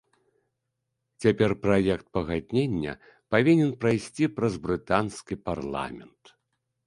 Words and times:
Цяпер 1.23 1.51
праект 1.65 2.05
пагаднення 2.17 2.93
павінен 3.35 3.69
прайсці 3.85 4.25
праз 4.39 4.53
брытанскі 4.65 5.35
парламент. 5.51 6.21